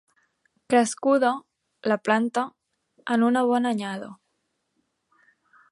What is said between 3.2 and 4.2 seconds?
una bona anyada.